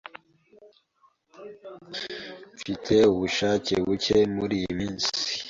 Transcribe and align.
Mfite 2.55 2.95
ubushake 3.13 3.73
buke 3.85 4.17
muriyi 4.35 4.69
minsi. 4.77 5.09